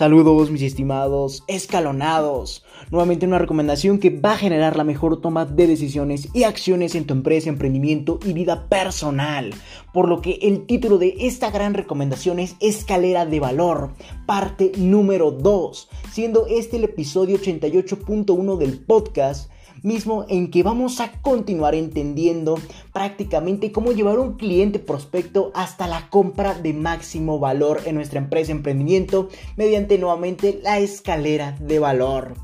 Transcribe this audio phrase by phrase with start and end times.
[0.00, 2.64] Saludos mis estimados escalonados.
[2.90, 7.04] Nuevamente una recomendación que va a generar la mejor toma de decisiones y acciones en
[7.04, 9.52] tu empresa, emprendimiento y vida personal.
[9.92, 13.90] Por lo que el título de esta gran recomendación es Escalera de Valor,
[14.24, 19.50] parte número 2, siendo este el episodio 88.1 del podcast
[19.82, 22.58] mismo en que vamos a continuar entendiendo
[22.92, 28.52] prácticamente cómo llevar un cliente prospecto hasta la compra de máximo valor en nuestra empresa
[28.52, 32.34] emprendimiento mediante nuevamente la escalera de valor.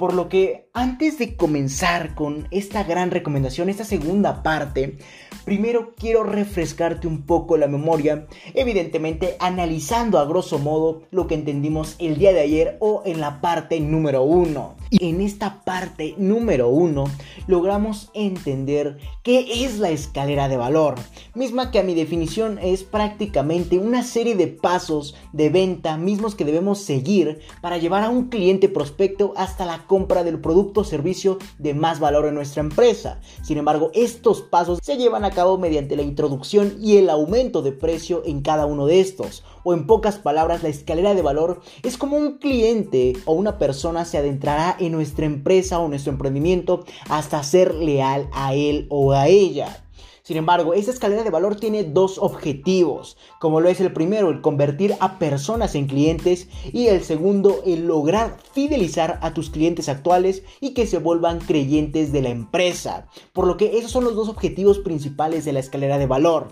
[0.00, 4.96] Por lo que antes de comenzar con esta gran recomendación, esta segunda parte,
[5.44, 11.96] primero quiero refrescarte un poco la memoria, evidentemente analizando a grosso modo lo que entendimos
[11.98, 14.74] el día de ayer o en la parte número uno.
[14.88, 17.04] Y en esta parte número uno
[17.46, 20.94] logramos entender qué es la escalera de valor,
[21.34, 26.44] misma que a mi definición es prácticamente una serie de pasos de venta mismos que
[26.44, 31.38] debemos seguir para llevar a un cliente prospecto hasta la compra del producto o servicio
[31.58, 33.18] de más valor en nuestra empresa.
[33.42, 37.72] Sin embargo, estos pasos se llevan a cabo mediante la introducción y el aumento de
[37.72, 39.42] precio en cada uno de estos.
[39.64, 44.04] O en pocas palabras, la escalera de valor es como un cliente o una persona
[44.04, 49.26] se adentrará en nuestra empresa o nuestro emprendimiento hasta ser leal a él o a
[49.26, 49.82] ella.
[50.30, 54.40] Sin embargo, esta escalera de valor tiene dos objetivos, como lo es el primero, el
[54.40, 60.44] convertir a personas en clientes y el segundo, el lograr fidelizar a tus clientes actuales
[60.60, 63.08] y que se vuelvan creyentes de la empresa.
[63.32, 66.46] Por lo que esos son los dos objetivos principales de la escalera de valor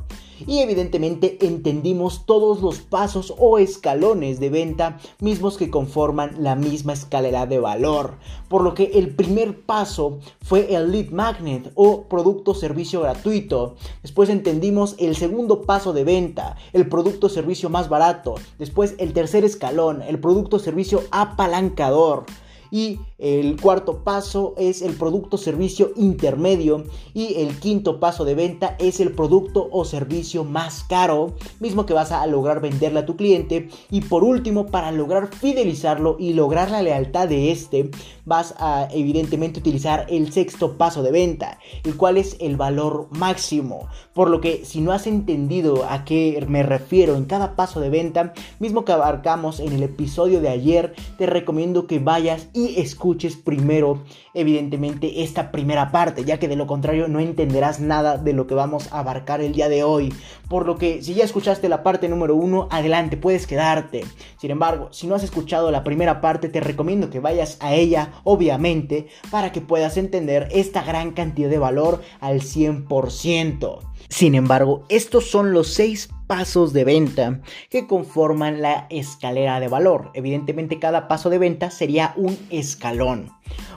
[0.46, 6.92] y evidentemente entendimos todos los pasos o escalones de venta mismos que conforman la misma
[6.92, 8.14] escalera de valor.
[8.48, 13.76] Por lo que el primer paso fue el lead magnet o producto servicio gratuito.
[14.02, 18.36] Después entendimos el segundo paso de venta, el producto servicio más barato.
[18.58, 22.24] Después el tercer escalón, el producto servicio apalancador.
[22.70, 26.84] Y el cuarto paso es el producto servicio intermedio.
[27.14, 31.94] Y el quinto paso de venta es el producto o servicio más caro, mismo que
[31.94, 33.68] vas a lograr venderle a tu cliente.
[33.90, 37.90] Y por último, para lograr fidelizarlo y lograr la lealtad de este,
[38.24, 43.88] vas a evidentemente utilizar el sexto paso de venta, el cual es el valor máximo.
[44.12, 47.90] Por lo que si no has entendido a qué me refiero en cada paso de
[47.90, 54.04] venta, mismo que abarcamos en el episodio de ayer, te recomiendo que vayas escuches primero,
[54.34, 58.54] evidentemente, esta primera parte, ya que de lo contrario no entenderás nada de lo que
[58.54, 60.12] vamos a abarcar el día de hoy.
[60.48, 64.04] Por lo que si ya escuchaste la parte número uno, adelante, puedes quedarte.
[64.40, 68.12] Sin embargo, si no has escuchado la primera parte, te recomiendo que vayas a ella,
[68.24, 73.78] obviamente, para que puedas entender esta gran cantidad de valor al 100%.
[74.08, 77.40] Sin embargo, estos son los seis pasos de venta
[77.70, 80.12] que conforman la escalera de valor.
[80.14, 83.32] Evidentemente cada paso de venta sería un escalón.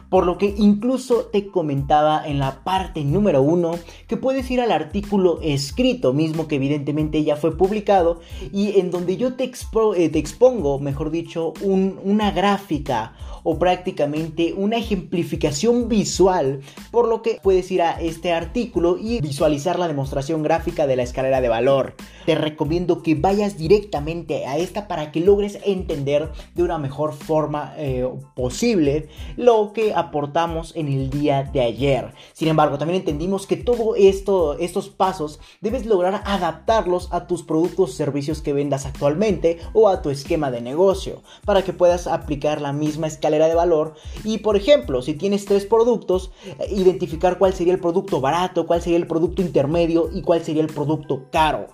[0.09, 4.73] Por lo que incluso te comentaba en la parte número uno que puedes ir al
[4.73, 8.19] artículo escrito mismo que evidentemente ya fue publicado
[8.51, 13.13] y en donde yo te, eh, expongo, mejor dicho, una gráfica
[13.43, 16.61] o prácticamente una ejemplificación visual,
[16.91, 21.03] por lo que puedes ir a este artículo y visualizar la demostración gráfica de la
[21.03, 21.95] escalera de valor.
[22.25, 27.73] Te recomiendo que vayas directamente a esta para que logres entender de una mejor forma
[27.77, 32.13] eh, posible lo que aportamos en el día de ayer.
[32.33, 37.91] Sin embargo, también entendimos que todo esto, estos pasos debes lograr adaptarlos a tus productos
[37.91, 42.61] o servicios que vendas actualmente o a tu esquema de negocio para que puedas aplicar
[42.61, 47.53] la misma escalera de valor y por ejemplo, si tienes tres productos, eh, identificar cuál
[47.53, 51.67] sería el producto barato, cuál sería el producto intermedio y cuál sería el producto caro.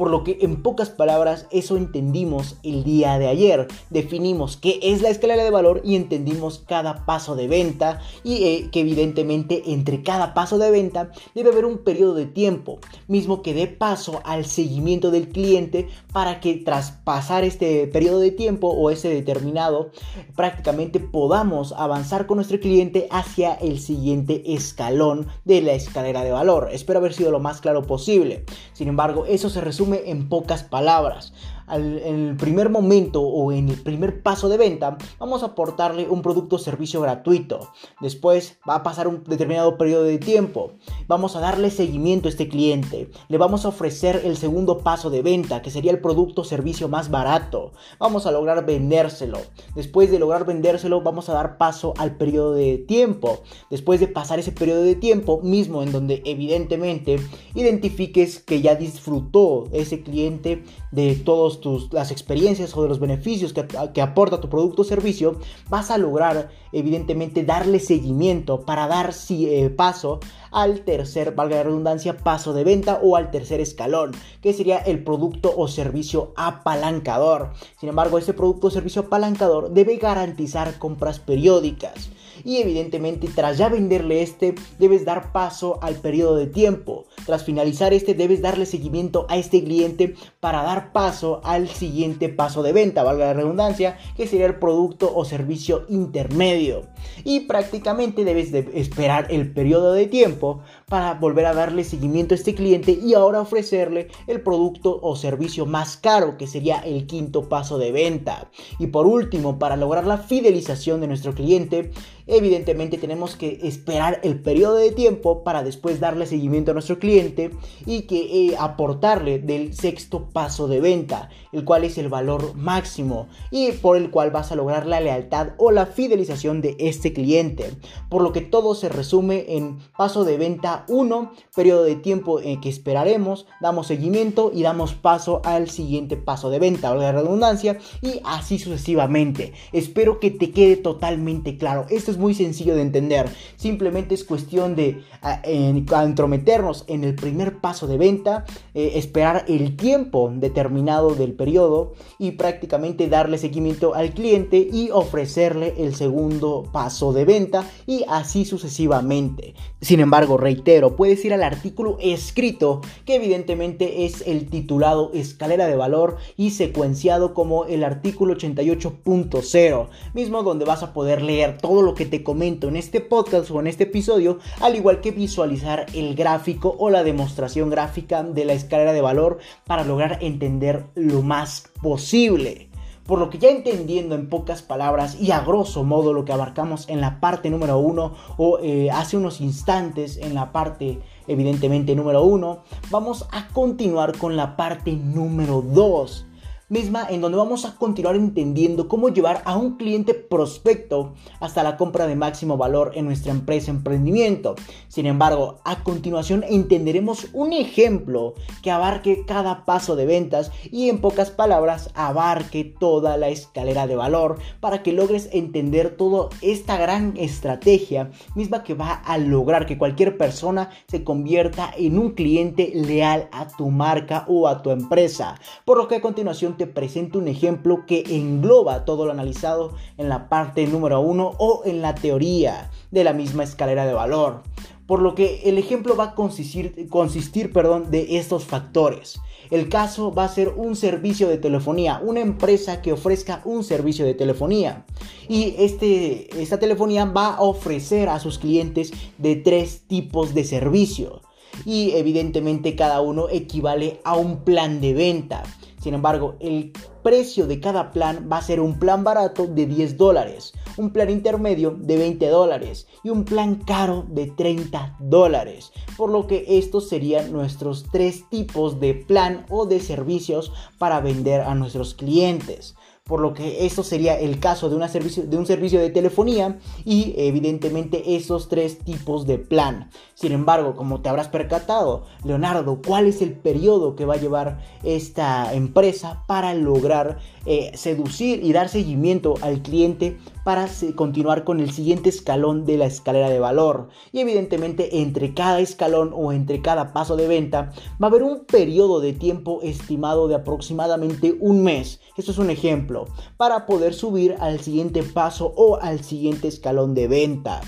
[0.00, 3.68] Por lo que en pocas palabras eso entendimos el día de ayer.
[3.90, 8.70] Definimos qué es la escalera de valor y entendimos cada paso de venta y eh,
[8.72, 12.78] que evidentemente entre cada paso de venta debe haber un periodo de tiempo,
[13.08, 18.30] mismo que dé paso al seguimiento del cliente para que tras pasar este periodo de
[18.30, 19.90] tiempo o ese determinado
[20.34, 26.70] prácticamente podamos avanzar con nuestro cliente hacia el siguiente escalón de la escalera de valor.
[26.72, 28.46] Espero haber sido lo más claro posible.
[28.72, 31.32] Sin embargo, eso se resume en pocas palabras
[31.70, 36.08] al, en el primer momento o en el primer paso de venta, vamos a aportarle
[36.08, 37.70] un producto o servicio gratuito.
[38.00, 40.72] Después va a pasar un determinado periodo de tiempo.
[41.06, 45.22] Vamos a darle seguimiento a este cliente, le vamos a ofrecer el segundo paso de
[45.22, 49.38] venta, que sería el producto o servicio más barato, vamos a lograr vendérselo,
[49.74, 53.40] después de lograr vendérselo vamos a dar paso al periodo de tiempo,
[53.70, 57.20] después de pasar ese periodo de tiempo mismo en donde evidentemente
[57.54, 61.60] identifiques que ya disfrutó ese cliente de todas
[61.92, 65.38] las experiencias o de los beneficios que, que aporta tu producto o servicio,
[65.68, 70.20] vas a lograr evidentemente darle seguimiento para dar eh, paso
[70.50, 75.04] al tercer, valga la redundancia, paso de venta o al tercer escalón, que sería el
[75.04, 77.52] producto o servicio apalancador.
[77.78, 82.10] Sin embargo, este producto o servicio apalancador debe garantizar compras periódicas
[82.44, 87.06] y evidentemente tras ya venderle este debes dar paso al periodo de tiempo.
[87.26, 92.62] Tras finalizar este debes darle seguimiento a este cliente para dar paso al siguiente paso
[92.62, 96.82] de venta, valga la redundancia, que sería el producto o servicio intermedio.
[97.24, 102.38] Y prácticamente debes de esperar el periodo de tiempo para volver a darle seguimiento a
[102.38, 107.48] este cliente y ahora ofrecerle el producto o servicio más caro, que sería el quinto
[107.48, 108.50] paso de venta.
[108.78, 111.90] Y por último, para lograr la fidelización de nuestro cliente,
[112.30, 117.50] evidentemente tenemos que esperar el periodo de tiempo para después darle seguimiento a nuestro cliente
[117.86, 123.28] y que eh, aportarle del sexto paso de venta, el cual es el valor máximo
[123.50, 127.70] y por el cual vas a lograr la lealtad o la fidelización de este cliente.
[128.08, 132.60] Por lo que todo se resume en paso de venta 1, periodo de tiempo en
[132.60, 138.20] que esperaremos, damos seguimiento y damos paso al siguiente paso de venta, la redundancia, y
[138.24, 139.52] así sucesivamente.
[139.72, 141.86] Espero que te quede totalmente claro.
[141.90, 143.28] Esto es muy sencillo de entender.
[143.56, 145.02] Simplemente es cuestión de
[145.50, 148.44] entrometernos en el primer paso de venta,
[148.74, 155.74] eh, esperar el tiempo determinado del periodo y prácticamente darle seguimiento al cliente y ofrecerle
[155.78, 159.54] el segundo paso de venta y así sucesivamente.
[159.80, 165.76] Sin embargo, reitero, puedes ir al artículo escrito que evidentemente es el titulado escalera de
[165.76, 171.94] valor y secuenciado como el artículo 88.0, mismo donde vas a poder leer todo lo
[171.94, 176.14] que te comento en este podcast o en este episodio, al igual que visualizar el
[176.14, 181.70] gráfico o la demostración gráfica de la escalera de valor para lograr entender lo más
[181.80, 182.68] posible.
[183.06, 186.88] Por lo que ya entendiendo en pocas palabras y a grosso modo lo que abarcamos
[186.88, 192.22] en la parte número uno o eh, hace unos instantes en la parte evidentemente número
[192.22, 196.26] uno, vamos a continuar con la parte número 2
[196.70, 201.76] misma en donde vamos a continuar entendiendo cómo llevar a un cliente prospecto hasta la
[201.76, 204.54] compra de máximo valor en nuestra empresa emprendimiento.
[204.88, 211.00] Sin embargo, a continuación entenderemos un ejemplo que abarque cada paso de ventas y en
[211.00, 217.16] pocas palabras abarque toda la escalera de valor para que logres entender toda esta gran
[217.16, 223.28] estrategia misma que va a lograr que cualquier persona se convierta en un cliente leal
[223.32, 225.34] a tu marca o a tu empresa.
[225.64, 230.28] Por lo que a continuación presento un ejemplo que engloba todo lo analizado en la
[230.28, 234.42] parte número uno o en la teoría de la misma escalera de valor.
[234.86, 239.20] Por lo que el ejemplo va a consistir, consistir perdón, de estos factores.
[239.50, 244.04] El caso va a ser un servicio de telefonía, una empresa que ofrezca un servicio
[244.04, 244.84] de telefonía.
[245.28, 251.20] Y este, esta telefonía va a ofrecer a sus clientes de tres tipos de servicio.
[251.64, 255.42] Y evidentemente cada uno equivale a un plan de venta.
[255.80, 259.96] Sin embargo, el precio de cada plan va a ser un plan barato de 10
[259.96, 265.72] dólares, un plan intermedio de 20 dólares y un plan caro de 30 dólares.
[265.96, 271.40] Por lo que estos serían nuestros tres tipos de plan o de servicios para vender
[271.40, 272.74] a nuestros clientes
[273.10, 277.12] por lo que esto sería el caso de, servicio, de un servicio de telefonía y
[277.16, 279.90] evidentemente esos tres tipos de plan.
[280.14, 284.60] Sin embargo, como te habrás percatado, Leonardo, ¿cuál es el periodo que va a llevar
[284.84, 291.70] esta empresa para lograr eh, seducir y dar seguimiento al cliente para continuar con el
[291.70, 293.88] siguiente escalón de la escalera de valor.
[294.12, 298.44] Y evidentemente entre cada escalón o entre cada paso de venta va a haber un
[298.44, 302.00] periodo de tiempo estimado de aproximadamente un mes.
[302.16, 303.06] Esto es un ejemplo
[303.36, 307.60] para poder subir al siguiente paso o al siguiente escalón de venta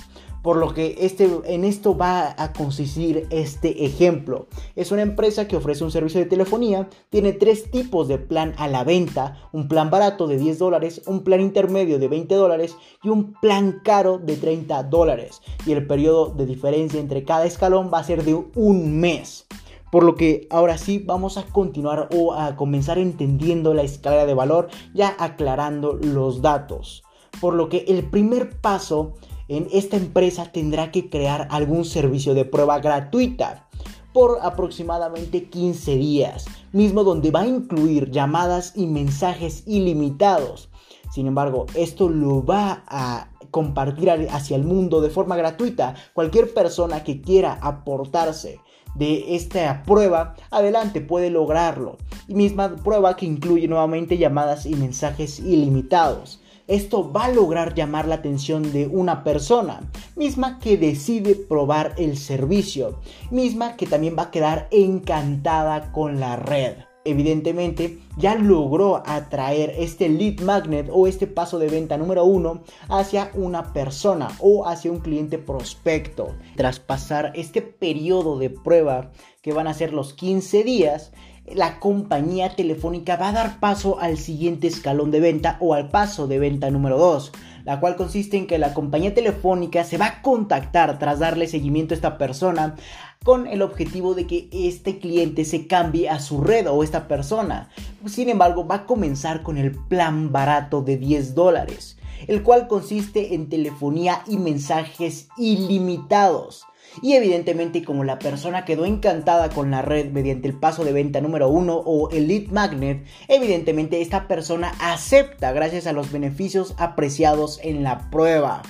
[0.43, 4.49] por lo que este, en esto va a consistir este ejemplo.
[4.75, 8.69] Es una empresa que ofrece un servicio de telefonía, tiene tres tipos de plan a
[8.69, 13.09] la venta, un plan barato de 10 dólares, un plan intermedio de 20 dólares y
[13.09, 15.41] un plan caro de 30 dólares.
[15.65, 19.47] Y el periodo de diferencia entre cada escalón va a ser de un mes.
[19.93, 24.33] Por lo que ahora sí vamos a continuar o a comenzar entendiendo la escala de
[24.35, 27.05] valor, ya aclarando los datos.
[27.41, 29.15] Por lo que el primer paso
[29.56, 33.68] en esta empresa tendrá que crear algún servicio de prueba gratuita
[34.12, 40.68] por aproximadamente 15 días, mismo donde va a incluir llamadas y mensajes ilimitados.
[41.12, 45.94] Sin embargo, esto lo va a compartir hacia el mundo de forma gratuita.
[46.14, 48.61] Cualquier persona que quiera aportarse
[48.94, 51.99] de esta prueba, adelante puede lograrlo.
[52.28, 56.42] Y misma prueba que incluye nuevamente llamadas y mensajes ilimitados.
[56.66, 59.81] Esto va a lograr llamar la atención de una persona,
[60.16, 63.00] misma que decide probar el servicio,
[63.31, 70.09] misma que también va a quedar encantada con la red evidentemente ya logró atraer este
[70.09, 75.00] lead magnet o este paso de venta número uno hacia una persona o hacia un
[75.00, 76.35] cliente prospecto.
[76.57, 81.12] Tras pasar este periodo de prueba que van a ser los 15 días,
[81.47, 86.27] la compañía telefónica va a dar paso al siguiente escalón de venta o al paso
[86.29, 87.33] de venta número 2,
[87.65, 91.95] la cual consiste en que la compañía telefónica se va a contactar tras darle seguimiento
[91.95, 92.77] a esta persona
[93.25, 97.71] con el objetivo de que este cliente se cambie a su red o esta persona.
[98.07, 103.35] Sin embargo, va a comenzar con el plan barato de 10 dólares, el cual consiste
[103.35, 106.67] en telefonía y mensajes ilimitados.
[107.01, 111.21] Y evidentemente como la persona quedó encantada con la red mediante el paso de venta
[111.21, 117.61] número 1 o el lead magnet, evidentemente esta persona acepta gracias a los beneficios apreciados
[117.63, 118.63] en la prueba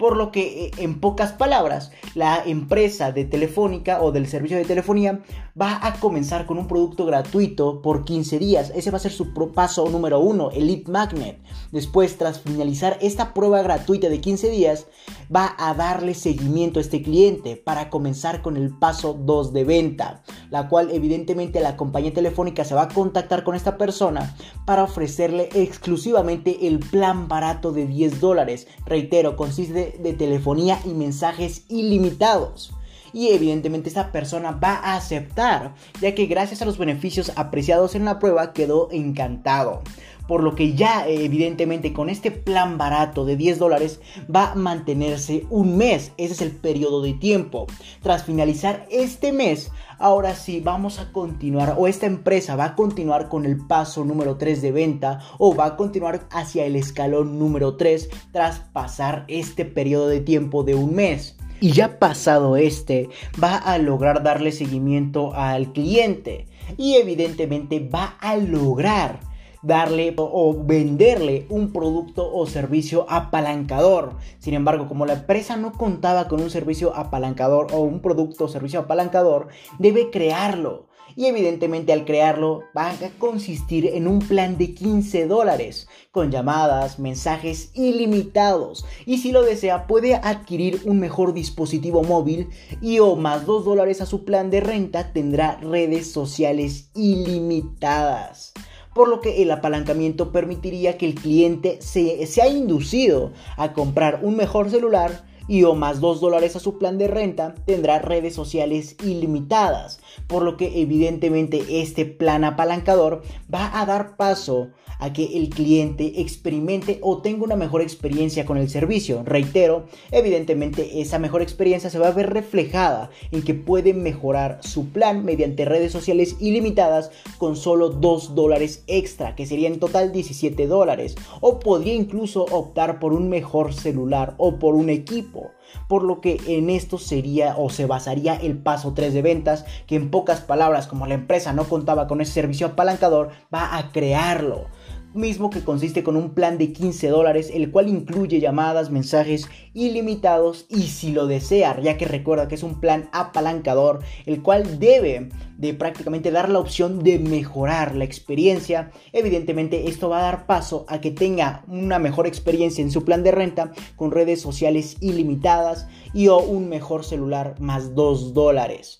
[0.00, 4.64] por lo que eh, en pocas palabras la empresa de telefónica o del servicio de
[4.64, 5.20] telefonía
[5.60, 8.72] va a comenzar con un producto gratuito por 15 días.
[8.74, 11.38] Ese va a ser su paso número uno, el lead magnet.
[11.70, 14.86] Después, tras finalizar esta prueba gratuita de 15 días,
[15.34, 20.22] va a darle seguimiento a este cliente para comenzar con el paso 2 de venta,
[20.50, 25.50] la cual evidentemente la compañía telefónica se va a contactar con esta persona para ofrecerle
[25.54, 28.66] exclusivamente el plan barato de 10 dólares.
[28.86, 32.72] Reitero, consiste de telefonía y mensajes ilimitados.
[33.12, 38.04] Y evidentemente esta persona va a aceptar, ya que gracias a los beneficios apreciados en
[38.04, 39.82] la prueba quedó encantado
[40.26, 44.00] por lo que ya evidentemente con este plan barato de 10 dólares
[44.34, 47.66] va a mantenerse un mes, ese es el periodo de tiempo.
[48.02, 53.28] Tras finalizar este mes, ahora sí vamos a continuar o esta empresa va a continuar
[53.28, 57.76] con el paso número 3 de venta o va a continuar hacia el escalón número
[57.76, 61.36] 3 tras pasar este periodo de tiempo de un mes.
[61.60, 63.10] Y ya pasado este,
[63.42, 66.46] va a lograr darle seguimiento al cliente
[66.78, 69.20] y evidentemente va a lograr
[69.62, 74.16] darle o venderle un producto o servicio apalancador.
[74.38, 78.48] Sin embargo, como la empresa no contaba con un servicio apalancador o un producto o
[78.48, 79.48] servicio apalancador,
[79.78, 80.88] debe crearlo.
[81.16, 87.00] Y evidentemente al crearlo va a consistir en un plan de 15 dólares con llamadas,
[87.00, 88.86] mensajes ilimitados.
[89.06, 92.48] Y si lo desea puede adquirir un mejor dispositivo móvil
[92.80, 98.54] y o más 2 dólares a su plan de renta tendrá redes sociales ilimitadas
[98.94, 104.36] por lo que el apalancamiento permitiría que el cliente se, sea inducido a comprar un
[104.36, 108.96] mejor celular y o más 2 dólares a su plan de renta tendrá redes sociales
[109.02, 114.68] ilimitadas, por lo que evidentemente este plan apalancador va a dar paso
[115.00, 119.22] a que el cliente experimente o tenga una mejor experiencia con el servicio.
[119.24, 124.90] Reitero, evidentemente esa mejor experiencia se va a ver reflejada en que puede mejorar su
[124.90, 130.66] plan mediante redes sociales ilimitadas con solo 2 dólares extra, que sería en total 17
[130.66, 131.16] dólares.
[131.40, 135.50] O podría incluso optar por un mejor celular o por un equipo
[135.88, 139.96] por lo que en esto sería o se basaría el paso 3 de ventas, que
[139.96, 144.66] en pocas palabras, como la empresa no contaba con ese servicio apalancador, va a crearlo
[145.14, 150.66] mismo que consiste con un plan de 15 dólares, el cual incluye llamadas, mensajes ilimitados
[150.68, 155.30] y si lo desea, ya que recuerda que es un plan apalancador, el cual debe
[155.56, 158.90] de prácticamente dar la opción de mejorar la experiencia.
[159.12, 163.22] Evidentemente esto va a dar paso a que tenga una mejor experiencia en su plan
[163.22, 168.96] de renta con redes sociales ilimitadas y o un mejor celular más 2 dólares.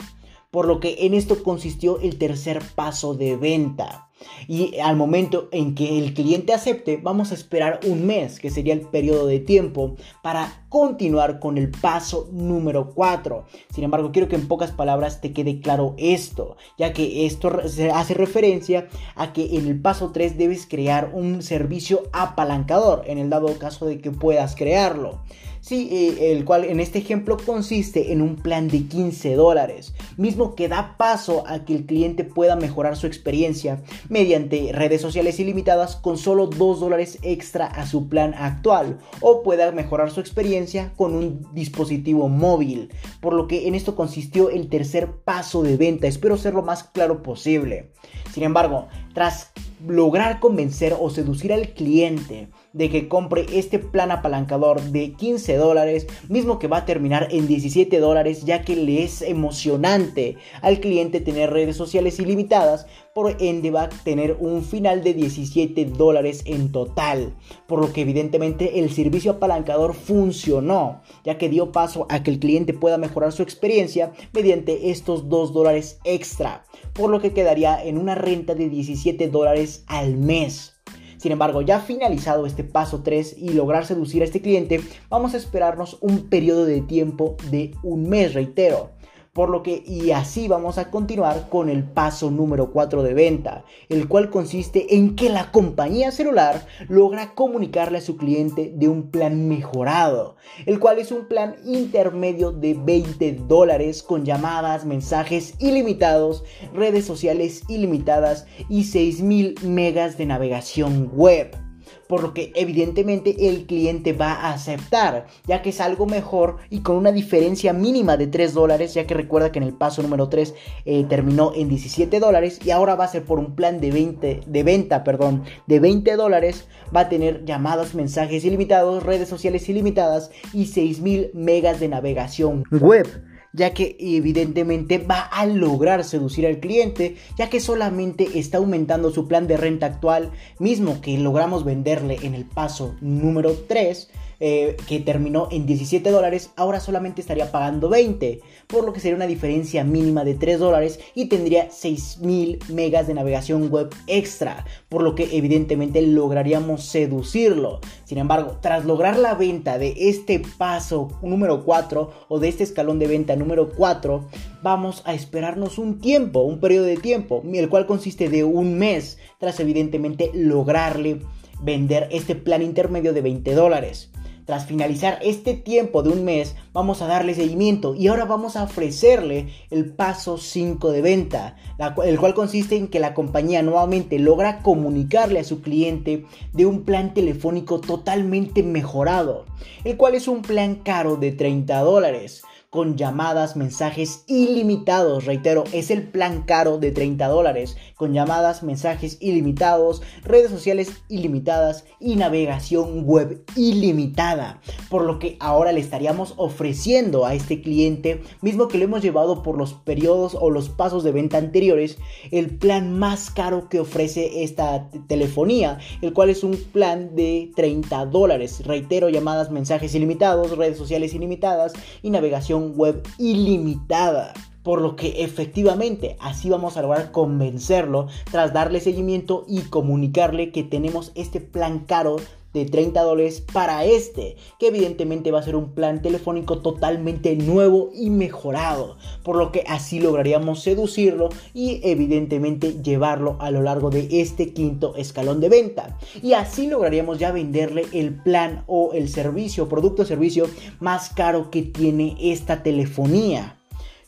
[0.51, 4.09] Por lo que en esto consistió el tercer paso de venta.
[4.49, 8.75] Y al momento en que el cliente acepte, vamos a esperar un mes, que sería
[8.75, 13.47] el periodo de tiempo, para continuar con el paso número 4.
[13.73, 17.51] Sin embargo, quiero que en pocas palabras te quede claro esto, ya que esto
[17.95, 23.31] hace referencia a que en el paso 3 debes crear un servicio apalancador, en el
[23.31, 25.23] dado caso de que puedas crearlo.
[25.61, 30.55] Sí, eh, el cual en este ejemplo consiste en un plan de 15 dólares, mismo
[30.55, 35.97] que da paso a que el cliente pueda mejorar su experiencia mediante redes sociales ilimitadas
[35.97, 41.15] con solo 2 dólares extra a su plan actual o pueda mejorar su experiencia con
[41.15, 42.91] un dispositivo móvil,
[43.21, 46.85] por lo que en esto consistió el tercer paso de venta, espero ser lo más
[46.85, 47.91] claro posible.
[48.33, 49.53] Sin embargo, tras
[49.87, 56.07] lograr convencer o seducir al cliente de que compre este plan apalancador de 15 dólares,
[56.29, 61.21] mismo que va a terminar en 17 dólares, ya que le es emocionante al cliente
[61.21, 66.71] tener redes sociales ilimitadas, por ende va a tener un final de 17 dólares en
[66.71, 67.35] total,
[67.67, 72.39] por lo que evidentemente el servicio apalancador funcionó, ya que dio paso a que el
[72.39, 77.99] cliente pueda mejorar su experiencia mediante estos 2 dólares extra, por lo que quedaría en
[77.99, 80.77] una renta de 17 dólares al mes.
[81.21, 84.81] Sin embargo, ya finalizado este paso 3 y lograr seducir a este cliente,
[85.11, 88.93] vamos a esperarnos un periodo de tiempo de un mes, reitero.
[89.33, 93.65] Por lo que, y así vamos a continuar con el paso número 4 de venta,
[93.89, 99.11] el cual consiste en que la compañía celular logra comunicarle a su cliente de un
[99.11, 106.43] plan mejorado, el cual es un plan intermedio de 20 dólares con llamadas, mensajes ilimitados,
[106.75, 111.70] redes sociales ilimitadas y 6000 megas de navegación web
[112.11, 116.81] por lo que evidentemente el cliente va a aceptar, ya que es algo mejor y
[116.81, 120.29] con una diferencia mínima de 3 dólares, ya que recuerda que en el paso número
[120.29, 120.53] 3
[120.87, 124.41] eh, terminó en 17 dólares y ahora va a ser por un plan de, 20,
[124.45, 130.33] de venta, perdón, de 20 dólares, va a tener llamadas, mensajes ilimitados, redes sociales ilimitadas
[130.53, 133.07] y 6000 megas de navegación web
[133.53, 139.27] ya que evidentemente va a lograr seducir al cliente, ya que solamente está aumentando su
[139.27, 144.09] plan de renta actual, mismo que logramos venderle en el paso número 3
[144.43, 149.17] eh, que terminó en 17 dólares, ahora solamente estaría pagando 20, por lo que sería
[149.17, 155.03] una diferencia mínima de 3 dólares y tendría 6000 megas de navegación web extra, por
[155.03, 157.81] lo que evidentemente lograríamos seducirlo.
[158.05, 162.99] Sin embargo, tras lograr la venta de este paso número 4 o de este escalón
[162.99, 164.25] de venta número 4,
[164.63, 169.19] vamos a esperarnos un tiempo, un periodo de tiempo, el cual consiste de un mes,
[169.39, 171.21] tras evidentemente lograrle
[171.63, 174.11] vender este plan intermedio de 20 dólares.
[174.51, 178.65] Tras finalizar este tiempo de un mes, vamos a darle seguimiento y ahora vamos a
[178.65, 181.57] ofrecerle el paso 5 de venta,
[182.05, 186.83] el cual consiste en que la compañía nuevamente logra comunicarle a su cliente de un
[186.83, 189.47] plan telefónico totalmente mejorado,
[189.85, 195.25] el cual es un plan caro de 30 dólares con llamadas, mensajes ilimitados.
[195.27, 201.85] Reitero, es el plan caro de 30 dólares, con llamadas, mensajes ilimitados, redes sociales ilimitadas
[201.99, 204.61] y navegación web ilimitada.
[204.89, 209.43] Por lo que ahora le estaríamos ofreciendo a este cliente, mismo que lo hemos llevado
[209.43, 211.99] por los periodos o los pasos de venta anteriores,
[212.31, 218.07] el plan más caro que ofrece esta telefonía, el cual es un plan de 30
[218.07, 218.65] dólares.
[218.65, 224.33] Reitero, llamadas, mensajes ilimitados, redes sociales ilimitadas y navegación web ilimitada.
[224.63, 230.63] Por lo que efectivamente así vamos a lograr convencerlo tras darle seguimiento y comunicarle que
[230.63, 232.17] tenemos este plan caro
[232.53, 237.91] de 30 dólares para este, que evidentemente va a ser un plan telefónico totalmente nuevo
[237.95, 244.09] y mejorado, por lo que así lograríamos seducirlo y evidentemente llevarlo a lo largo de
[244.21, 245.99] este quinto escalón de venta.
[246.23, 250.47] Y así lograríamos ya venderle el plan o el servicio, producto o servicio
[250.81, 253.57] más caro que tiene esta telefonía.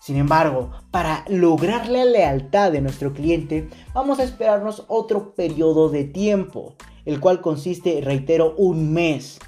[0.01, 6.03] Sin embargo, para lograr la lealtad de nuestro cliente, vamos a esperarnos otro periodo de
[6.03, 9.39] tiempo el cual consiste, reitero, un mes.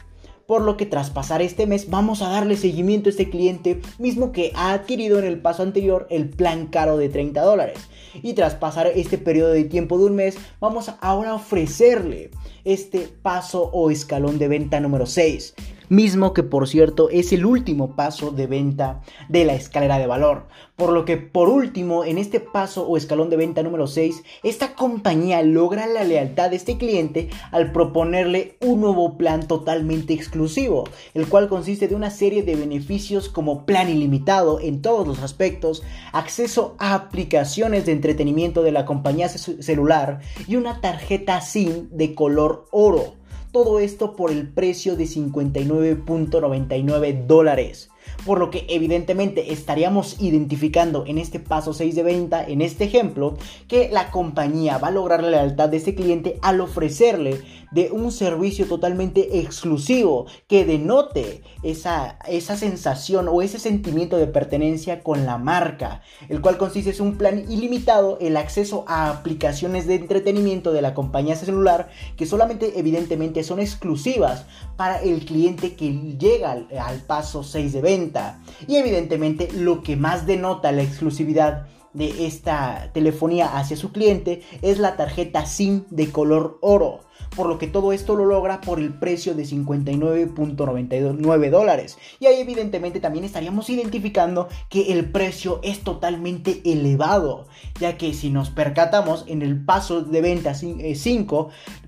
[0.46, 4.30] Por lo que tras pasar este mes vamos a darle seguimiento a este cliente mismo
[4.30, 7.78] que ha adquirido en el paso anterior el plan caro de 30 dólares.
[8.22, 12.30] Y tras pasar este periodo de tiempo de un mes vamos ahora a ofrecerle
[12.64, 15.54] este paso o escalón de venta número 6,
[15.88, 20.46] mismo que por cierto es el último paso de venta de la escalera de valor.
[20.76, 24.74] Por lo que por último, en este paso o escalón de venta número 6, esta
[24.74, 31.28] compañía logra la lealtad de este cliente al proponerle un nuevo plan totalmente exclusivo, el
[31.28, 36.74] cual consiste de una serie de beneficios como plan ilimitado en todos los aspectos, acceso
[36.78, 43.14] a aplicaciones de entretenimiento de la compañía celular y una tarjeta SIM de color oro
[43.54, 47.88] todo esto por el precio de 59.99 dólares.
[48.26, 53.36] Por lo que evidentemente estaríamos identificando en este paso 6 de venta, en este ejemplo,
[53.68, 57.42] que la compañía va a lograr la lealtad de este cliente al ofrecerle
[57.74, 65.02] de un servicio totalmente exclusivo que denote esa, esa sensación o ese sentimiento de pertenencia
[65.02, 69.96] con la marca, el cual consiste en un plan ilimitado, el acceso a aplicaciones de
[69.96, 76.52] entretenimiento de la compañía celular que solamente evidentemente son exclusivas para el cliente que llega
[76.52, 78.40] al, al paso 6 de venta.
[78.68, 84.78] Y evidentemente lo que más denota la exclusividad de esta telefonía hacia su cliente es
[84.78, 87.00] la tarjeta SIM de color oro
[87.36, 91.98] por lo que todo esto lo logra por el precio de 59.99 dólares.
[92.20, 97.46] Y ahí evidentemente también estaríamos identificando que el precio es totalmente elevado,
[97.80, 100.96] ya que si nos percatamos en el paso de venta 5, eh,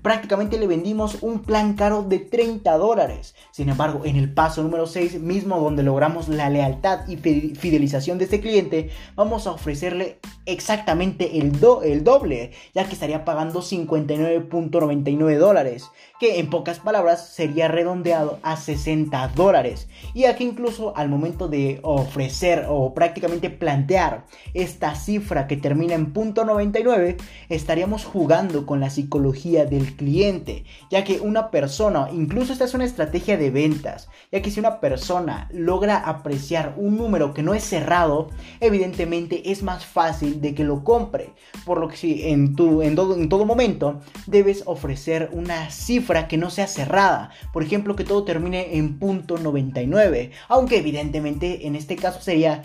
[0.01, 3.35] prácticamente le vendimos un plan caro de 30 dólares.
[3.51, 8.25] Sin embargo, en el paso número 6, mismo donde logramos la lealtad y fidelización de
[8.25, 15.89] este cliente, vamos a ofrecerle exactamente el, el doble, ya que estaría pagando 59.99 dólares,
[16.19, 19.87] que en pocas palabras sería redondeado a 60 dólares.
[20.13, 26.13] Y aquí incluso al momento de ofrecer o prácticamente plantear esta cifra que termina en
[26.13, 27.17] punto 99,
[27.49, 32.85] estaríamos jugando con la psicología del cliente, ya que una persona, incluso esta es una
[32.85, 37.63] estrategia de ventas, ya que si una persona logra apreciar un número que no es
[37.63, 41.33] cerrado, evidentemente es más fácil de que lo compre,
[41.65, 46.06] por lo que si en, tu, en, todo, en todo momento debes ofrecer una cifra
[46.27, 47.31] que no sea cerrada.
[47.53, 50.31] Por ejemplo, que todo termine en punto 99.
[50.47, 52.63] Aunque evidentemente en este caso sería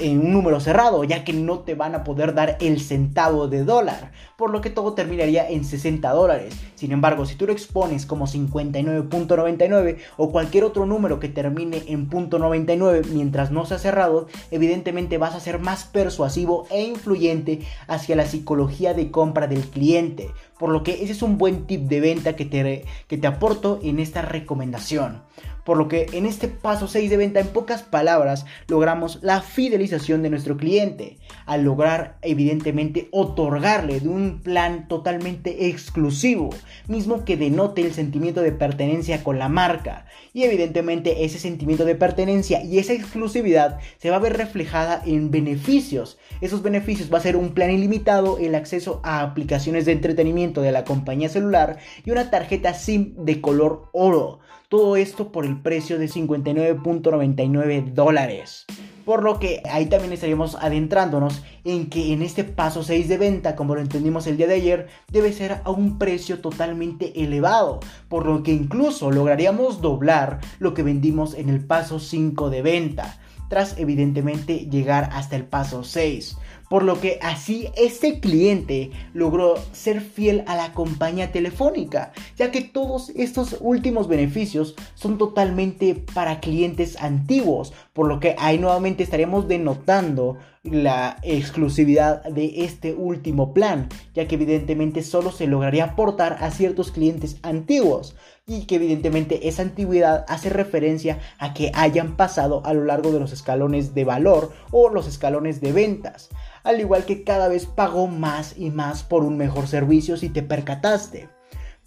[0.00, 4.12] un número cerrado, ya que no te van a poder dar el centavo de dólar.
[4.36, 6.54] Por lo que todo terminaría en 60 dólares.
[6.76, 12.08] Sin embargo, si tú lo expones como 59.99 o cualquier otro número que termine en
[12.08, 18.14] punto 99 mientras no sea cerrado, evidentemente vas a ser más persuasivo e influyente hacia
[18.14, 20.30] la psicología de compra del cliente.
[20.58, 23.78] Por lo que ese es un buen tip de venta que te, que te aporto
[23.82, 25.22] en esta recomendación.
[25.68, 30.22] Por lo que en este paso 6 de venta, en pocas palabras, logramos la fidelización
[30.22, 36.48] de nuestro cliente, al lograr evidentemente otorgarle de un plan totalmente exclusivo,
[36.86, 40.06] mismo que denote el sentimiento de pertenencia con la marca.
[40.32, 45.30] Y evidentemente ese sentimiento de pertenencia y esa exclusividad se va a ver reflejada en
[45.30, 46.16] beneficios.
[46.40, 50.72] Esos beneficios va a ser un plan ilimitado, el acceso a aplicaciones de entretenimiento de
[50.72, 51.76] la compañía celular
[52.06, 58.66] y una tarjeta SIM de color oro todo esto por el precio de 59.99 dólares.
[59.06, 63.56] Por lo que ahí también estaríamos adentrándonos en que en este paso 6 de venta,
[63.56, 67.80] como lo entendimos el día de ayer, debe ser a un precio totalmente elevado.
[68.10, 73.18] Por lo que incluso lograríamos doblar lo que vendimos en el paso 5 de venta.
[73.48, 76.36] Tras evidentemente llegar hasta el paso 6
[76.68, 82.60] por lo que así este cliente logró ser fiel a la compañía telefónica, ya que
[82.60, 89.48] todos estos últimos beneficios son totalmente para clientes antiguos, por lo que ahí nuevamente estaríamos
[89.48, 96.50] denotando la exclusividad de este último plan, ya que evidentemente solo se lograría aportar a
[96.50, 98.14] ciertos clientes antiguos
[98.48, 103.20] y que evidentemente esa antigüedad hace referencia a que hayan pasado a lo largo de
[103.20, 106.30] los escalones de valor o los escalones de ventas
[106.68, 110.42] al igual que cada vez pagó más y más por un mejor servicio si te
[110.42, 111.37] percataste.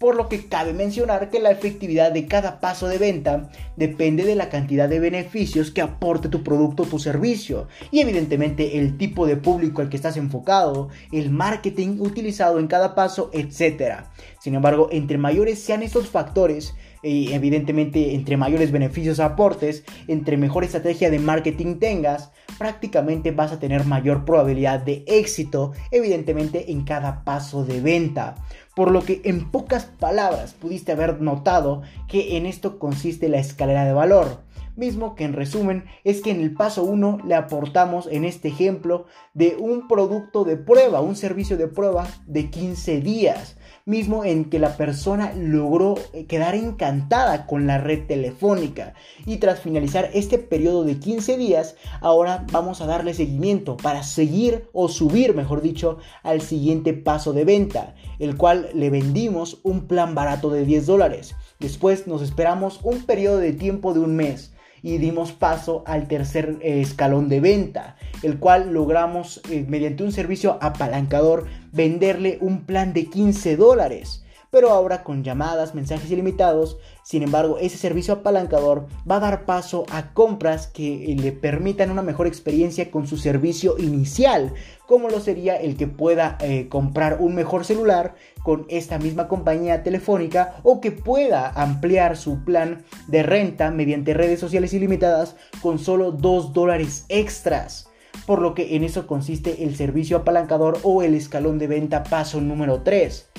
[0.02, 4.34] Por lo que cabe mencionar que la efectividad de cada paso de venta depende de
[4.34, 9.28] la cantidad de beneficios que aporte tu producto o tu servicio y evidentemente el tipo
[9.28, 14.06] de público al que estás enfocado, el marketing utilizado en cada paso, etc.
[14.40, 20.64] Sin embargo, entre mayores sean estos factores, y evidentemente entre mayores beneficios aportes, entre mejor
[20.64, 27.24] estrategia de marketing tengas, prácticamente vas a tener mayor probabilidad de éxito, evidentemente en cada
[27.24, 28.34] paso de venta.
[28.74, 33.84] Por lo que en pocas palabras pudiste haber notado que en esto consiste la escalera
[33.84, 34.42] de valor
[34.76, 39.06] mismo que en resumen es que en el paso 1 le aportamos en este ejemplo
[39.34, 44.58] de un producto de prueba, un servicio de prueba de 15 días mismo en que
[44.58, 48.94] la persona logró eh, quedar encantada con la red telefónica.
[49.26, 54.68] Y tras finalizar este periodo de 15 días, ahora vamos a darle seguimiento para seguir
[54.72, 60.14] o subir, mejor dicho, al siguiente paso de venta, el cual le vendimos un plan
[60.14, 61.34] barato de 10 dólares.
[61.58, 66.58] Después nos esperamos un periodo de tiempo de un mes y dimos paso al tercer
[66.60, 72.92] eh, escalón de venta, el cual logramos eh, mediante un servicio apalancador venderle un plan
[72.92, 76.76] de 15 dólares pero ahora con llamadas, mensajes ilimitados.
[77.02, 82.02] Sin embargo, ese servicio apalancador va a dar paso a compras que le permitan una
[82.02, 84.54] mejor experiencia con su servicio inicial,
[84.86, 89.82] como lo sería el que pueda eh, comprar un mejor celular con esta misma compañía
[89.82, 96.12] telefónica o que pueda ampliar su plan de renta mediante redes sociales ilimitadas con solo
[96.12, 97.88] 2 dólares extras
[98.26, 102.40] por lo que en eso consiste el servicio apalancador o el escalón de venta paso
[102.40, 103.30] número 3.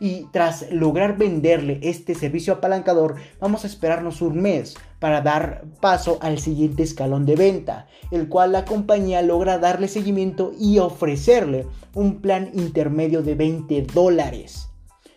[0.00, 6.18] Y tras lograr venderle este servicio apalancador, vamos a esperarnos un mes para dar paso
[6.22, 12.20] al siguiente escalón de venta, el cual la compañía logra darle seguimiento y ofrecerle un
[12.20, 14.70] plan intermedio de 20 dólares.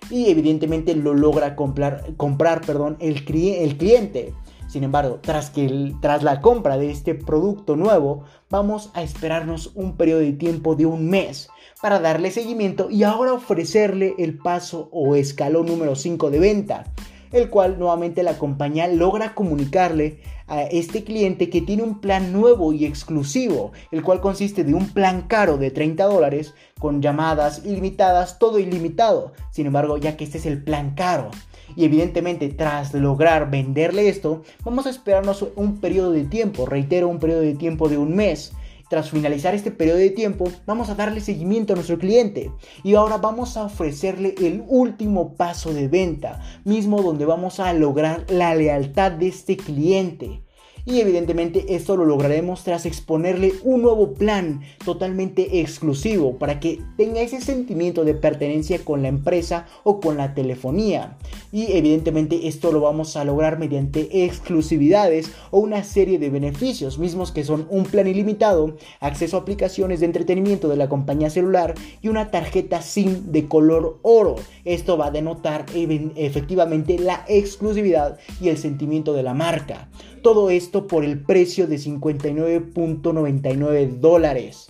[0.10, 4.34] Y evidentemente lo logra comprar, comprar perdón, el, cliente
[4.74, 9.98] sin embargo, tras, que tras la compra de este producto nuevo, vamos a esperarnos un
[9.98, 11.48] periodo de tiempo de un mes
[11.84, 16.86] para darle seguimiento y ahora ofrecerle el paso o escalón número 5 de venta,
[17.34, 22.72] el cual nuevamente la compañía logra comunicarle a este cliente que tiene un plan nuevo
[22.72, 28.40] y exclusivo, el cual consiste de un plan caro de 30 dólares con llamadas ilimitadas,
[28.40, 29.34] todo ilimitado.
[29.52, 31.32] Sin embargo, ya que este es el plan caro,
[31.76, 37.20] y evidentemente tras lograr venderle esto, vamos a esperarnos un periodo de tiempo, reitero, un
[37.20, 38.54] periodo de tiempo de un mes.
[38.94, 42.52] Tras finalizar este periodo de tiempo, vamos a darle seguimiento a nuestro cliente.
[42.84, 48.24] Y ahora vamos a ofrecerle el último paso de venta, mismo donde vamos a lograr
[48.30, 50.43] la lealtad de este cliente
[50.86, 57.22] y evidentemente esto lo lograremos tras exponerle un nuevo plan totalmente exclusivo para que tenga
[57.22, 61.18] ese sentimiento de pertenencia con la empresa o con la telefonía.
[61.52, 67.32] Y evidentemente esto lo vamos a lograr mediante exclusividades o una serie de beneficios mismos
[67.32, 72.10] que son un plan ilimitado, acceso a aplicaciones de entretenimiento de la compañía celular y
[72.10, 74.36] una tarjeta SIM de color oro.
[74.66, 79.90] Esto va a denotar efectivamente la exclusividad y el sentimiento de la marca.
[80.22, 84.68] Todo esto por el precio de 59.99 dólares.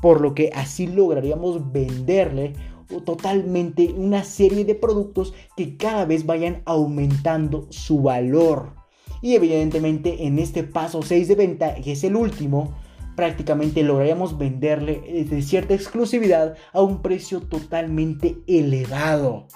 [0.00, 2.52] Por lo que así lograríamos venderle
[3.04, 8.74] totalmente una serie de productos que cada vez vayan aumentando su valor.
[9.22, 12.74] Y evidentemente en este paso 6 de venta, que es el último,
[13.20, 19.46] prácticamente lograríamos venderle eh, de cierta exclusividad a un precio totalmente elevado.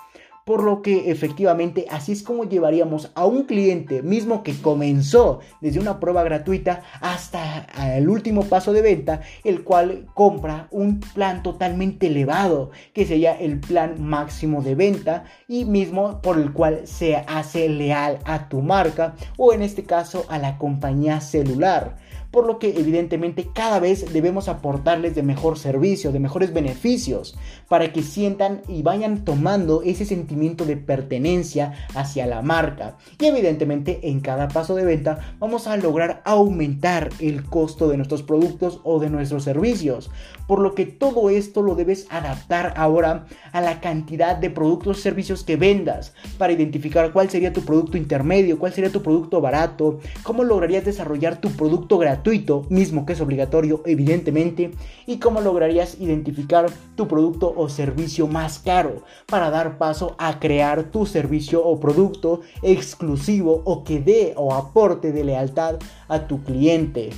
[0.44, 5.80] Por lo que efectivamente así es como llevaríamos a un cliente mismo que comenzó desde
[5.80, 12.08] una prueba gratuita hasta el último paso de venta, el cual compra un plan totalmente
[12.08, 17.70] elevado, que sería el plan máximo de venta y mismo por el cual se hace
[17.70, 21.96] leal a tu marca o en este caso a la compañía celular
[22.34, 27.92] por lo que evidentemente cada vez debemos aportarles de mejor servicio, de mejores beneficios, para
[27.92, 32.96] que sientan y vayan tomando ese sentimiento de pertenencia hacia la marca.
[33.20, 38.24] Y evidentemente en cada paso de venta vamos a lograr aumentar el costo de nuestros
[38.24, 40.10] productos o de nuestros servicios,
[40.48, 45.00] por lo que todo esto lo debes adaptar ahora a la cantidad de productos o
[45.00, 50.00] servicios que vendas, para identificar cuál sería tu producto intermedio, cuál sería tu producto barato,
[50.24, 52.23] cómo lograrías desarrollar tu producto gratuito,
[52.70, 54.72] mismo que es obligatorio evidentemente,
[55.06, 60.90] y cómo lograrías identificar tu producto o servicio más caro para dar paso a crear
[60.90, 65.76] tu servicio o producto exclusivo o que dé o aporte de lealtad
[66.08, 67.10] a tu cliente.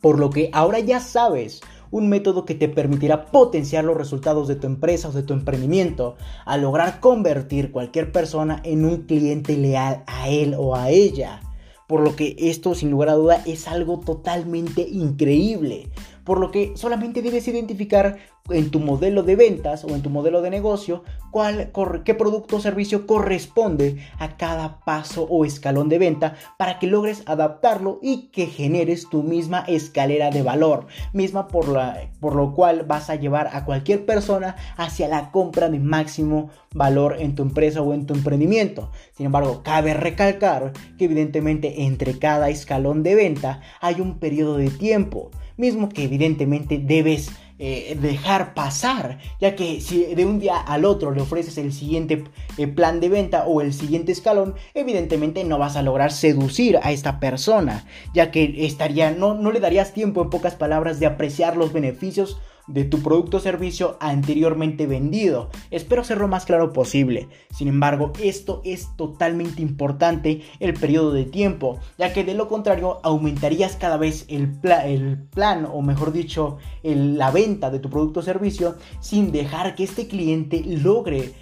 [0.00, 4.56] Por lo que ahora ya sabes un método que te permitirá potenciar los resultados de
[4.56, 10.02] tu empresa o de tu emprendimiento, a lograr convertir cualquier persona en un cliente leal
[10.06, 11.40] a él o a ella
[11.86, 15.88] por lo que esto sin lugar a duda es algo totalmente increíble,
[16.24, 18.18] por lo que solamente debes identificar
[18.50, 21.72] en tu modelo de ventas o en tu modelo de negocio cuál,
[22.04, 27.22] qué producto o servicio corresponde a cada paso o escalón de venta para que logres
[27.24, 32.84] adaptarlo y que generes tu misma escalera de valor, misma por, la, por lo cual
[32.86, 37.80] vas a llevar a cualquier persona hacia la compra de máximo valor en tu empresa
[37.80, 38.90] o en tu emprendimiento.
[39.14, 44.68] Sin embargo, cabe recalcar que evidentemente entre cada escalón de venta hay un periodo de
[44.68, 47.30] tiempo, mismo que evidentemente debes
[47.66, 52.24] eh, dejar pasar, ya que si de un día al otro le ofreces el siguiente
[52.58, 56.92] eh, plan de venta o el siguiente escalón, evidentemente no vas a lograr seducir a
[56.92, 61.56] esta persona, ya que estaría, no, no le darías tiempo en pocas palabras de apreciar
[61.56, 65.50] los beneficios de tu producto o servicio anteriormente vendido.
[65.70, 67.28] Espero ser lo más claro posible.
[67.50, 73.00] Sin embargo, esto es totalmente importante el periodo de tiempo, ya que de lo contrario
[73.02, 78.22] aumentarías cada vez el, el plan o mejor dicho la venta de tu producto o
[78.22, 81.32] servicio sin dejar que este cliente logre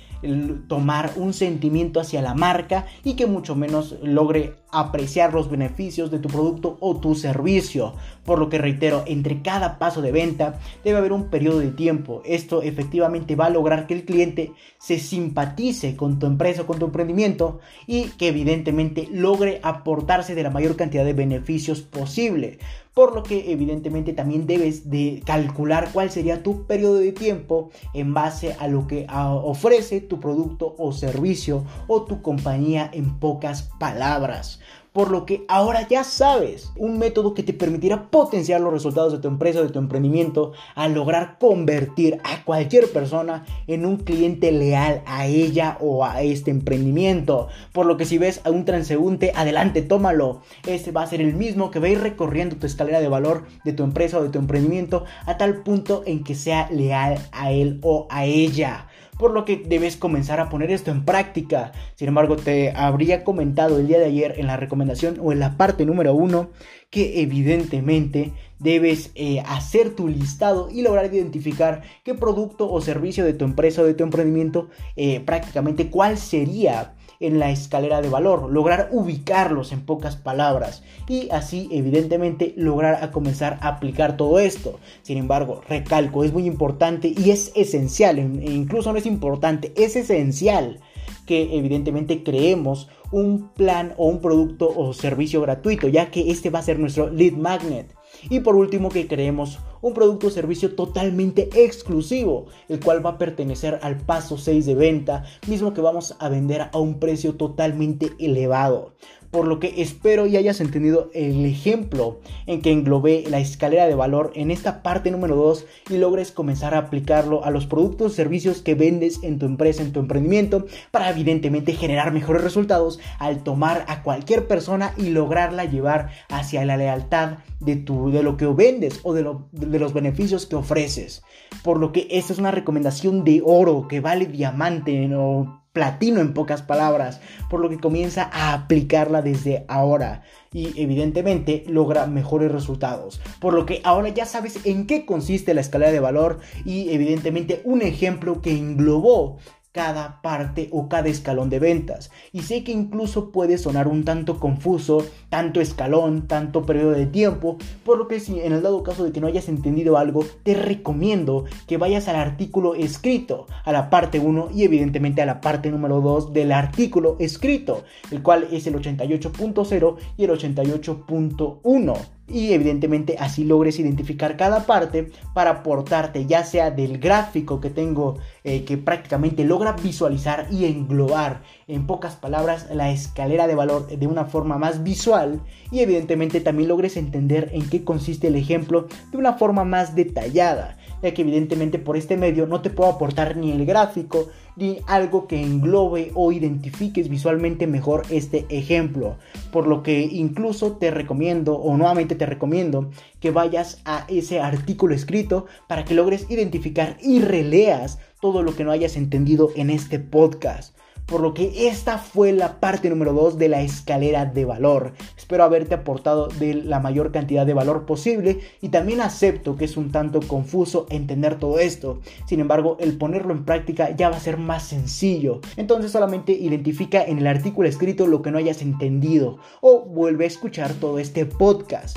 [0.68, 6.18] tomar un sentimiento hacia la marca y que mucho menos logre apreciar los beneficios de
[6.18, 7.94] tu producto o tu servicio.
[8.24, 12.22] Por lo que reitero, entre cada paso de venta debe haber un periodo de tiempo.
[12.24, 16.86] Esto efectivamente va a lograr que el cliente se simpatice con tu empresa, con tu
[16.86, 22.58] emprendimiento y que evidentemente logre aportarse de la mayor cantidad de beneficios posible
[22.94, 28.12] por lo que evidentemente también debes de calcular cuál sería tu periodo de tiempo en
[28.12, 34.60] base a lo que ofrece tu producto o servicio o tu compañía en pocas palabras
[34.92, 39.18] por lo que ahora ya sabes un método que te permitirá potenciar los resultados de
[39.18, 44.52] tu empresa o de tu emprendimiento al lograr convertir a cualquier persona en un cliente
[44.52, 47.48] leal a ella o a este emprendimiento.
[47.72, 50.42] Por lo que si ves a un transeúnte, adelante, tómalo.
[50.66, 53.44] Este va a ser el mismo que va a ir recorriendo tu escalera de valor
[53.64, 57.52] de tu empresa o de tu emprendimiento a tal punto en que sea leal a
[57.52, 61.72] él o a ella por lo que debes comenzar a poner esto en práctica.
[61.94, 65.56] Sin embargo, te habría comentado el día de ayer en la recomendación o en la
[65.56, 66.50] parte número uno
[66.90, 73.32] que evidentemente debes eh, hacer tu listado y lograr identificar qué producto o servicio de
[73.32, 78.50] tu empresa o de tu emprendimiento eh, prácticamente cuál sería en la escalera de valor,
[78.50, 84.78] lograr ubicarlos en pocas palabras y así evidentemente lograr a comenzar a aplicar todo esto.
[85.02, 89.96] Sin embargo, recalco, es muy importante y es esencial, e incluso no es importante, es
[89.96, 90.80] esencial
[91.26, 96.58] que evidentemente creemos un plan o un producto o servicio gratuito, ya que este va
[96.58, 97.94] a ser nuestro lead magnet.
[98.30, 103.18] Y por último que creemos un producto o servicio totalmente exclusivo, el cual va a
[103.18, 108.12] pertenecer al paso 6 de venta, mismo que vamos a vender a un precio totalmente
[108.18, 108.94] elevado
[109.32, 113.94] por lo que espero y hayas entendido el ejemplo en que englobé la escalera de
[113.94, 118.14] valor en esta parte número 2 y logres comenzar a aplicarlo a los productos o
[118.14, 123.42] servicios que vendes en tu empresa, en tu emprendimiento, para evidentemente generar mejores resultados al
[123.42, 128.46] tomar a cualquier persona y lograrla llevar hacia la lealtad de, tu, de lo que
[128.46, 131.22] vendes o de, de los beneficios que ofreces.
[131.62, 136.34] Por lo que esta es una recomendación de oro que vale diamante o platino en
[136.34, 143.20] pocas palabras, por lo que comienza a aplicarla desde ahora y evidentemente logra mejores resultados.
[143.40, 147.62] Por lo que ahora ya sabes en qué consiste la escalera de valor y evidentemente
[147.64, 149.38] un ejemplo que englobó
[149.72, 152.10] cada parte o cada escalón de ventas.
[152.30, 157.56] Y sé que incluso puede sonar un tanto confuso, tanto escalón, tanto periodo de tiempo,
[157.84, 160.54] por lo que si en el dado caso de que no hayas entendido algo, te
[160.54, 165.70] recomiendo que vayas al artículo escrito, a la parte 1 y evidentemente a la parte
[165.70, 171.98] número 2 del artículo escrito, el cual es el 88.0 y el 88.1
[172.32, 178.18] y evidentemente así logres identificar cada parte para aportarte ya sea del gráfico que tengo
[178.42, 184.06] eh, que prácticamente logra visualizar y englobar en pocas palabras la escalera de valor de
[184.06, 185.40] una forma más visual
[185.70, 190.78] y evidentemente también logres entender en qué consiste el ejemplo de una forma más detallada
[191.02, 195.26] ya que evidentemente por este medio no te puedo aportar ni el gráfico ni algo
[195.26, 199.16] que englobe o identifiques visualmente mejor este ejemplo.
[199.50, 204.94] Por lo que incluso te recomiendo o nuevamente te recomiendo que vayas a ese artículo
[204.94, 209.98] escrito para que logres identificar y releas todo lo que no hayas entendido en este
[209.98, 214.92] podcast por lo que esta fue la parte número 2 de la escalera de valor.
[215.16, 219.76] Espero haberte aportado de la mayor cantidad de valor posible y también acepto que es
[219.76, 222.00] un tanto confuso entender todo esto.
[222.26, 225.40] Sin embargo, el ponerlo en práctica ya va a ser más sencillo.
[225.56, 230.28] Entonces solamente identifica en el artículo escrito lo que no hayas entendido o vuelve a
[230.28, 231.96] escuchar todo este podcast.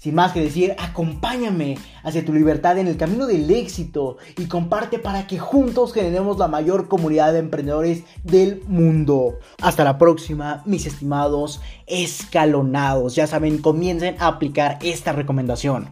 [0.00, 4.98] Sin más que decir, acompáñame hacia tu libertad en el camino del éxito y comparte
[4.98, 9.38] para que juntos generemos la mayor comunidad de emprendedores del mundo.
[9.60, 13.14] Hasta la próxima, mis estimados escalonados.
[13.14, 15.90] Ya saben, comiencen a aplicar esta recomendación.